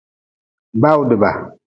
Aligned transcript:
Bawdba. 0.81 1.29